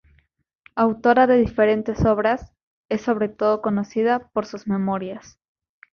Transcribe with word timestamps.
Autora 0.73 1.27
de 1.27 1.37
diferentes 1.37 2.05
obras, 2.05 2.53
es 2.89 3.01
sobre 3.03 3.29
todo 3.29 3.61
conocida 3.61 4.31
por 4.33 4.47
sus 4.47 4.65
memorias. 4.67 5.37